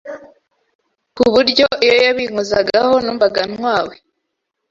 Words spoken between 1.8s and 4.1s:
iyo yabinkozagaho numvaga ntwawe.